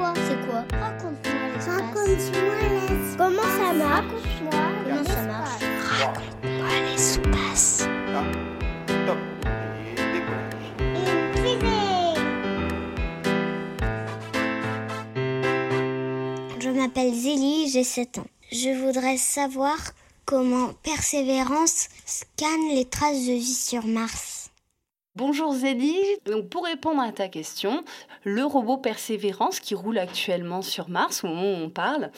quoi 0.00 0.14
C'est 0.16 0.46
quoi 0.46 0.64
Raconte-moi 0.80 1.48
l'espace. 1.54 1.76
Raconte-moi 1.76 2.54
l'espace. 2.70 3.16
Comment 3.18 3.42
ça 3.42 3.72
marche 3.74 4.04
Raconte-moi 4.04 4.60
Comment 4.84 5.04
ça 5.04 5.22
marche 5.22 5.62
Raconte-moi 5.98 6.68
l'espace. 6.90 7.88
Top. 9.06 9.18
Je 16.60 16.68
m'appelle 16.68 17.14
Zélie, 17.14 17.68
j'ai 17.70 17.84
7 17.84 18.18
ans. 18.18 18.26
Je 18.52 18.70
voudrais 18.70 19.16
savoir 19.16 19.76
comment 20.24 20.70
Persévérance 20.82 21.88
scanne 22.06 22.68
les 22.74 22.84
traces 22.86 23.26
de 23.26 23.32
vie 23.32 23.54
sur 23.54 23.86
Mars. 23.86 24.39
Bonjour 25.20 25.52
Zélie, 25.52 26.00
donc 26.24 26.48
pour 26.48 26.64
répondre 26.64 27.02
à 27.02 27.12
ta 27.12 27.28
question, 27.28 27.84
le 28.24 28.42
robot 28.42 28.78
Persévérance 28.78 29.60
qui 29.60 29.74
roule 29.74 29.98
actuellement 29.98 30.62
sur 30.62 30.88
Mars 30.88 31.24
au 31.24 31.26
moment 31.26 31.42
où 31.42 31.64
on 31.64 31.68
parle, 31.68 32.10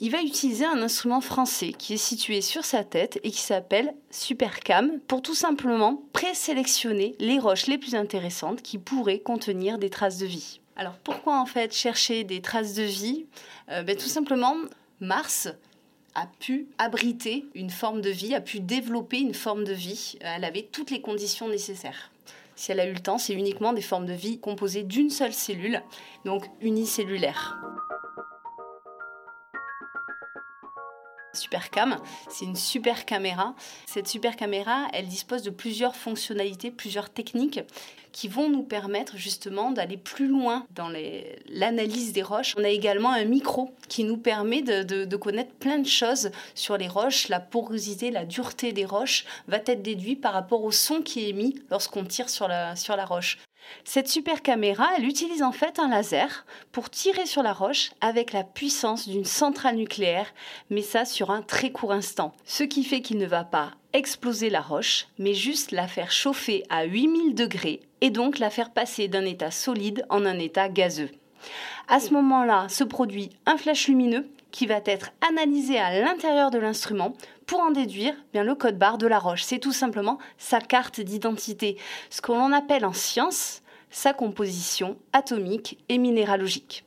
il 0.00 0.10
va 0.10 0.22
utiliser 0.22 0.64
un 0.64 0.80
instrument 0.80 1.20
français 1.20 1.74
qui 1.74 1.92
est 1.92 1.98
situé 1.98 2.40
sur 2.40 2.64
sa 2.64 2.82
tête 2.82 3.20
et 3.24 3.30
qui 3.30 3.42
s'appelle 3.42 3.92
Supercam 4.08 5.00
pour 5.06 5.20
tout 5.20 5.34
simplement 5.34 6.02
présélectionner 6.14 7.14
les 7.18 7.38
roches 7.38 7.66
les 7.66 7.76
plus 7.76 7.94
intéressantes 7.94 8.62
qui 8.62 8.78
pourraient 8.78 9.20
contenir 9.20 9.76
des 9.76 9.90
traces 9.90 10.16
de 10.16 10.24
vie. 10.24 10.62
Alors 10.76 10.94
pourquoi 11.04 11.38
en 11.38 11.44
fait 11.44 11.74
chercher 11.74 12.24
des 12.24 12.40
traces 12.40 12.72
de 12.72 12.84
vie? 12.84 13.26
Euh, 13.70 13.82
ben, 13.82 13.98
Tout 13.98 14.08
simplement, 14.08 14.56
Mars 15.00 15.46
a 16.14 16.26
pu 16.40 16.68
abriter 16.78 17.44
une 17.54 17.68
forme 17.68 18.00
de 18.00 18.08
vie, 18.08 18.34
a 18.34 18.40
pu 18.40 18.60
développer 18.60 19.18
une 19.18 19.34
forme 19.34 19.64
de 19.64 19.74
vie. 19.74 20.16
Elle 20.22 20.44
avait 20.44 20.66
toutes 20.72 20.90
les 20.90 21.02
conditions 21.02 21.50
nécessaires. 21.50 22.10
Si 22.56 22.72
elle 22.72 22.80
a 22.80 22.86
eu 22.86 22.92
le 22.92 23.00
temps, 23.00 23.18
c'est 23.18 23.34
uniquement 23.34 23.72
des 23.74 23.82
formes 23.82 24.06
de 24.06 24.14
vie 24.14 24.40
composées 24.40 24.82
d'une 24.82 25.10
seule 25.10 25.34
cellule, 25.34 25.82
donc 26.24 26.44
unicellulaire. 26.60 27.58
Supercam, 31.36 31.96
c'est 32.28 32.44
une 32.44 32.56
super 32.56 33.04
caméra. 33.04 33.54
Cette 33.86 34.08
super 34.08 34.36
caméra, 34.36 34.86
elle 34.92 35.06
dispose 35.06 35.42
de 35.42 35.50
plusieurs 35.50 35.94
fonctionnalités, 35.96 36.70
plusieurs 36.70 37.10
techniques 37.10 37.60
qui 38.12 38.28
vont 38.28 38.48
nous 38.48 38.62
permettre 38.62 39.18
justement 39.18 39.72
d'aller 39.72 39.98
plus 39.98 40.26
loin 40.26 40.64
dans 40.74 40.88
l'analyse 41.50 42.14
des 42.14 42.22
roches. 42.22 42.54
On 42.56 42.64
a 42.64 42.70
également 42.70 43.10
un 43.10 43.24
micro 43.26 43.74
qui 43.88 44.04
nous 44.04 44.16
permet 44.16 44.62
de, 44.62 45.04
de- 45.04 45.16
connaître 45.16 45.52
plein 45.56 45.78
de 45.78 45.86
choses 45.86 46.30
sur 46.54 46.78
les 46.78 46.88
roches. 46.88 47.28
La 47.28 47.40
porosité, 47.40 48.10
la 48.10 48.24
dureté 48.24 48.72
des 48.72 48.86
roches 48.86 49.26
va 49.48 49.58
être 49.58 49.82
déduit 49.82 50.16
par 50.16 50.32
rapport 50.32 50.64
au 50.64 50.70
son 50.72 51.02
qui 51.02 51.24
est 51.24 51.28
émis 51.28 51.56
lorsqu'on 51.70 52.04
tire 52.04 52.30
sur 52.30 52.48
la, 52.48 52.74
sur 52.74 52.96
la 52.96 53.04
roche. 53.04 53.36
Cette 53.84 54.08
super 54.08 54.42
caméra, 54.42 54.88
elle 54.96 55.04
utilise 55.04 55.42
en 55.42 55.52
fait 55.52 55.78
un 55.78 55.88
laser 55.88 56.44
pour 56.72 56.90
tirer 56.90 57.26
sur 57.26 57.42
la 57.42 57.52
roche 57.52 57.90
avec 58.00 58.32
la 58.32 58.44
puissance 58.44 59.08
d'une 59.08 59.24
centrale 59.24 59.76
nucléaire, 59.76 60.32
mais 60.70 60.82
ça 60.82 61.04
sur 61.04 61.30
un 61.30 61.42
très 61.42 61.70
court 61.70 61.92
instant. 61.92 62.32
Ce 62.44 62.64
qui 62.64 62.84
fait 62.84 63.00
qu'il 63.00 63.18
ne 63.18 63.26
va 63.26 63.44
pas 63.44 63.72
exploser 63.92 64.50
la 64.50 64.60
roche, 64.60 65.06
mais 65.18 65.34
juste 65.34 65.70
la 65.70 65.88
faire 65.88 66.10
chauffer 66.10 66.64
à 66.68 66.84
8000 66.84 67.34
degrés 67.34 67.80
et 68.00 68.10
donc 68.10 68.38
la 68.38 68.50
faire 68.50 68.72
passer 68.72 69.08
d'un 69.08 69.24
état 69.24 69.50
solide 69.50 70.04
en 70.10 70.26
un 70.26 70.38
état 70.38 70.68
gazeux. 70.68 71.10
À 71.88 72.00
ce 72.00 72.12
moment-là, 72.12 72.68
se 72.68 72.84
produit 72.84 73.30
un 73.46 73.56
flash 73.56 73.88
lumineux 73.88 74.28
qui 74.50 74.66
va 74.66 74.80
être 74.84 75.10
analysé 75.28 75.78
à 75.78 76.00
l'intérieur 76.00 76.50
de 76.50 76.58
l'instrument 76.58 77.14
pour 77.46 77.60
en 77.60 77.70
déduire 77.70 78.14
bien 78.32 78.44
le 78.44 78.54
code 78.54 78.78
barre 78.78 78.98
de 78.98 79.06
la 79.06 79.18
roche. 79.18 79.42
C'est 79.42 79.58
tout 79.58 79.72
simplement 79.72 80.18
sa 80.38 80.60
carte 80.60 81.00
d'identité, 81.00 81.76
ce 82.10 82.20
que 82.20 82.32
l'on 82.32 82.52
appelle 82.52 82.84
en 82.84 82.92
science 82.92 83.62
sa 83.90 84.12
composition 84.12 84.98
atomique 85.12 85.78
et 85.88 85.98
minéralogique. 85.98 86.84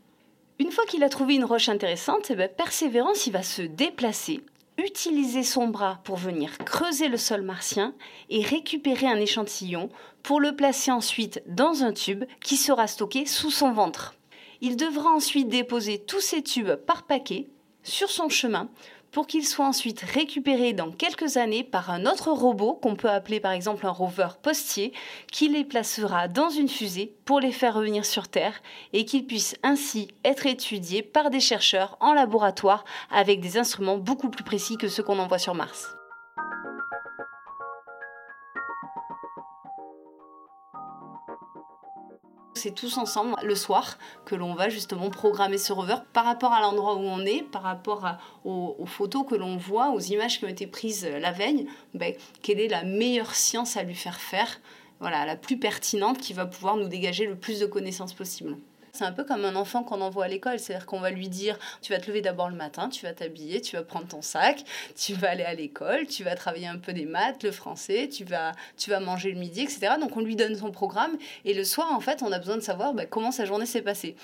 Une 0.59 0.71
fois 0.71 0.85
qu'il 0.85 1.03
a 1.03 1.09
trouvé 1.09 1.35
une 1.35 1.45
roche 1.45 1.69
intéressante, 1.69 2.31
eh 2.31 2.47
Persévérance 2.49 3.25
il 3.25 3.33
va 3.33 3.43
se 3.43 3.61
déplacer, 3.61 4.41
utiliser 4.77 5.43
son 5.43 5.67
bras 5.67 6.01
pour 6.03 6.17
venir 6.17 6.57
creuser 6.59 7.07
le 7.07 7.17
sol 7.17 7.41
martien 7.41 7.93
et 8.29 8.43
récupérer 8.43 9.07
un 9.07 9.15
échantillon 9.15 9.89
pour 10.21 10.41
le 10.41 10.55
placer 10.55 10.91
ensuite 10.91 11.41
dans 11.47 11.83
un 11.83 11.93
tube 11.93 12.25
qui 12.43 12.57
sera 12.57 12.87
stocké 12.87 13.25
sous 13.25 13.51
son 13.51 13.71
ventre. 13.71 14.15
Il 14.61 14.75
devra 14.75 15.09
ensuite 15.09 15.47
déposer 15.47 15.99
tous 15.99 16.19
ces 16.19 16.43
tubes 16.43 16.75
par 16.75 17.03
paquet 17.03 17.47
sur 17.83 18.09
son 18.09 18.27
chemin 18.27 18.69
pour 19.11 19.27
qu'ils 19.27 19.45
soient 19.45 19.67
ensuite 19.67 20.01
récupérés 20.01 20.73
dans 20.73 20.91
quelques 20.91 21.37
années 21.37 21.63
par 21.63 21.89
un 21.89 22.05
autre 22.05 22.31
robot 22.31 22.73
qu'on 22.81 22.95
peut 22.95 23.09
appeler 23.09 23.39
par 23.39 23.51
exemple 23.51 23.85
un 23.85 23.91
rover 23.91 24.29
postier 24.41 24.93
qui 25.31 25.47
les 25.49 25.63
placera 25.63 26.27
dans 26.27 26.49
une 26.49 26.69
fusée 26.69 27.13
pour 27.25 27.39
les 27.39 27.51
faire 27.51 27.75
revenir 27.75 28.05
sur 28.05 28.27
Terre 28.27 28.61
et 28.93 29.05
qu'ils 29.05 29.25
puissent 29.25 29.55
ainsi 29.63 30.09
être 30.23 30.45
étudiés 30.45 31.03
par 31.03 31.29
des 31.29 31.39
chercheurs 31.39 31.97
en 31.99 32.13
laboratoire 32.13 32.85
avec 33.11 33.39
des 33.41 33.57
instruments 33.57 33.97
beaucoup 33.97 34.29
plus 34.29 34.43
précis 34.43 34.77
que 34.77 34.87
ceux 34.87 35.03
qu'on 35.03 35.19
envoie 35.19 35.39
sur 35.39 35.55
Mars. 35.55 35.95
C'est 42.59 42.75
tous 42.75 42.97
ensemble 42.97 43.35
le 43.41 43.55
soir 43.55 43.97
que 44.25 44.35
l'on 44.35 44.53
va 44.53 44.67
justement 44.67 45.09
programmer 45.09 45.57
ce 45.57 45.71
rover 45.71 45.95
par 46.11 46.25
rapport 46.25 46.51
à 46.51 46.59
l'endroit 46.59 46.95
où 46.95 47.03
on 47.03 47.25
est, 47.25 47.41
par 47.41 47.61
rapport 47.61 48.05
aux 48.43 48.85
photos 48.85 49.25
que 49.25 49.35
l'on 49.35 49.55
voit, 49.55 49.91
aux 49.91 50.01
images 50.01 50.39
qui 50.39 50.45
ont 50.45 50.49
été 50.49 50.67
prises 50.67 51.05
euh, 51.05 51.19
la 51.19 51.31
veille. 51.31 51.67
Ben, 51.93 52.13
quelle 52.41 52.59
est 52.59 52.67
la 52.67 52.83
meilleure 52.83 53.33
science 53.33 53.77
à 53.77 53.83
lui 53.83 53.95
faire 53.95 54.19
faire 54.19 54.59
voilà, 54.99 55.25
la 55.25 55.37
plus 55.37 55.57
pertinente 55.57 56.17
qui 56.17 56.33
va 56.33 56.45
pouvoir 56.45 56.75
nous 56.75 56.89
dégager 56.89 57.25
le 57.25 57.37
plus 57.37 57.61
de 57.61 57.65
connaissances 57.65 58.13
possible. 58.13 58.57
C'est 58.99 59.05
un 59.05 59.13
peu 59.13 59.23
comme 59.23 59.45
un 59.45 59.55
enfant 59.55 59.83
qu'on 59.83 60.01
envoie 60.01 60.25
à 60.25 60.27
l'école, 60.27 60.59
c'est-à-dire 60.59 60.85
qu'on 60.85 60.99
va 60.99 61.09
lui 61.09 61.29
dire 61.29 61.57
tu 61.81 61.93
vas 61.93 61.99
te 61.99 62.07
lever 62.07 62.19
d'abord 62.19 62.49
le 62.49 62.57
matin, 62.57 62.89
tu 62.89 63.05
vas 63.05 63.13
t'habiller, 63.13 63.61
tu 63.61 63.77
vas 63.77 63.81
prendre 63.81 64.07
ton 64.07 64.21
sac, 64.21 64.61
tu 64.97 65.13
vas 65.13 65.29
aller 65.29 65.45
à 65.45 65.53
l'école, 65.53 66.05
tu 66.05 66.25
vas 66.25 66.35
travailler 66.35 66.67
un 66.67 66.77
peu 66.77 66.91
des 66.91 67.05
maths, 67.05 67.41
le 67.43 67.51
français, 67.51 68.09
tu 68.11 68.25
vas, 68.25 68.51
tu 68.77 68.89
vas 68.89 68.99
manger 68.99 69.31
le 69.31 69.39
midi, 69.39 69.61
etc. 69.61 69.93
Donc 70.01 70.17
on 70.17 70.19
lui 70.19 70.35
donne 70.35 70.53
son 70.53 70.71
programme 70.71 71.17
et 71.45 71.53
le 71.53 71.63
soir, 71.63 71.93
en 71.93 72.01
fait, 72.01 72.21
on 72.23 72.31
a 72.33 72.39
besoin 72.39 72.57
de 72.57 72.61
savoir 72.61 72.93
bah, 72.93 73.05
comment 73.05 73.31
sa 73.31 73.45
journée 73.45 73.65
s'est 73.65 73.81
passée. 73.81 74.17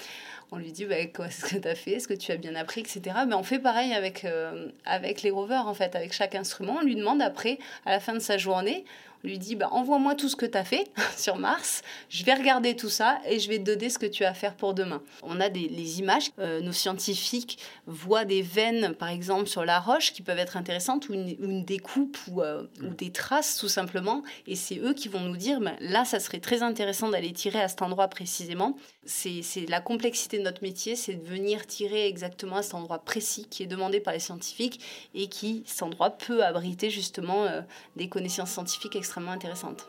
On 0.52 0.58
lui 0.58 0.72
dit 0.72 0.86
bah, 0.86 1.06
quoi 1.14 1.28
est-ce 1.28 1.46
que 1.46 1.58
tu 1.58 1.68
as 1.68 1.76
fait, 1.76 1.92
est-ce 1.92 2.08
que 2.08 2.14
tu 2.14 2.32
as 2.32 2.38
bien 2.38 2.56
appris, 2.56 2.82
etc. 2.82 3.02
Mais 3.28 3.36
on 3.36 3.44
fait 3.44 3.60
pareil 3.60 3.94
avec, 3.94 4.26
euh, 4.26 4.70
avec 4.86 5.22
les 5.22 5.32
rovers, 5.32 5.68
en 5.68 5.74
fait, 5.74 5.96
avec 5.96 6.14
chaque 6.14 6.36
instrument. 6.36 6.78
On 6.82 6.84
lui 6.84 6.96
demande 6.96 7.22
après, 7.22 7.60
à 7.86 7.92
la 7.92 8.00
fin 8.00 8.14
de 8.14 8.20
sa 8.20 8.38
journée, 8.38 8.86
on 9.26 9.28
lui 9.28 9.40
dit 9.40 9.56
bah, 9.56 9.70
envoie-moi 9.72 10.14
tout 10.14 10.30
ce 10.30 10.36
que 10.36 10.46
tu 10.46 10.58
as 10.58 10.64
fait 10.64 10.88
sur 11.18 11.38
Mars, 11.38 11.82
je 12.10 12.24
vais 12.24 12.34
regarder 12.34 12.76
tout 12.76 12.90
ça 12.90 13.20
et 13.28 13.40
je 13.40 13.50
vais 13.50 13.58
te 13.58 13.64
donner 13.64 13.90
ce 13.90 13.98
que 13.98 14.06
tu 14.06 14.24
as 14.24 14.30
à 14.30 14.34
faire 14.36 14.56
pour 14.56 14.76
demain. 14.76 15.02
On 15.24 15.40
a 15.42 15.50
des, 15.50 15.68
les 15.68 16.00
images, 16.00 16.30
euh, 16.40 16.62
nos 16.62 16.72
scientifiques 16.72 17.58
voient 17.88 18.26
des 18.26 18.44
veines 18.44 18.94
par 18.94 19.10
exemple 19.10 19.48
sur 19.48 19.66
la 19.66 19.80
roche 19.80 20.14
qui 20.14 20.22
peuvent 20.22 20.38
être 20.38 20.58
intéressantes 20.58 21.10
ou 21.10 21.14
une, 21.14 21.36
ou 21.40 21.46
une 21.46 21.66
découpe 21.66 22.18
ou, 22.28 22.42
euh, 22.42 22.68
ou 22.84 22.90
des 22.90 23.12
traces 23.12 23.58
tout 23.58 23.68
simplement 23.68 24.22
et 24.46 24.56
c'est 24.56 24.78
eux 24.78 24.94
qui 24.94 25.08
vont 25.08 25.22
nous 25.22 25.38
dire 25.38 25.60
bah, 25.60 25.74
là 25.80 26.06
ça 26.06 26.20
serait 26.20 26.40
très 26.40 26.62
intéressant 26.62 27.10
d'aller 27.10 27.34
tirer 27.34 27.62
à 27.62 27.68
cet 27.68 27.82
endroit 27.82 28.08
précisément. 28.08 28.78
C'est 29.06 29.44
la 29.70 29.82
complexité 29.82 30.35
de 30.38 30.44
notre 30.44 30.64
métier, 30.64 30.96
c'est 30.96 31.16
de 31.16 31.26
venir 31.26 31.66
tirer 31.68 32.08
exactement 32.08 32.58
à 32.58 32.62
cet 32.62 32.76
endroit 32.76 33.00
précis 33.00 33.48
qui 33.50 33.64
est 33.64 33.68
demandé 33.68 34.00
par 34.00 34.14
les 34.14 34.20
scientifiques 34.20 34.80
et 35.14 35.28
qui, 35.28 35.64
cet 35.66 35.84
endroit, 35.84 36.12
peut 36.12 36.44
abriter 36.44 36.90
justement 36.90 37.46
euh, 37.46 37.62
des 37.96 38.10
connaissances 38.10 38.52
scientifiques 38.52 38.96
extrêmement 38.96 39.32
intéressantes. 39.32 39.88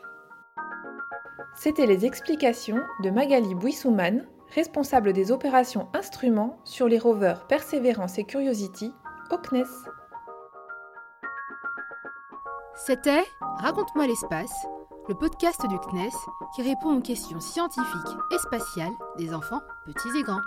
C'était 1.55 1.87
les 1.87 2.05
explications 2.05 2.79
de 3.03 3.09
Magali 3.09 3.55
Bouissouman, 3.55 4.25
responsable 4.53 5.13
des 5.13 5.31
opérations 5.31 5.87
instruments 5.93 6.59
sur 6.65 6.87
les 6.87 6.99
rovers 6.99 7.47
Perseverance 7.47 8.17
et 8.17 8.23
Curiosity 8.23 8.91
au 9.31 9.37
CNES. 9.37 9.65
C'était 12.75 13.23
Raconte-moi 13.59 14.05
l'espace, 14.05 14.53
le 15.07 15.15
podcast 15.15 15.61
du 15.69 15.79
CNES 15.79 16.11
qui 16.53 16.61
répond 16.63 16.97
aux 16.97 17.01
questions 17.01 17.39
scientifiques 17.39 18.17
et 18.31 18.37
spatiales 18.39 18.91
des 19.17 19.33
enfants 19.33 19.61
petits 19.85 20.17
et 20.17 20.23
grands. 20.23 20.41